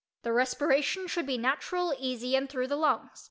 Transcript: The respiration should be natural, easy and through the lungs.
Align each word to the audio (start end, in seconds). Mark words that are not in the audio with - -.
The 0.23 0.33
respiration 0.33 1.05
should 1.05 1.27
be 1.27 1.37
natural, 1.37 1.93
easy 1.99 2.35
and 2.35 2.49
through 2.49 2.65
the 2.69 2.75
lungs. 2.75 3.19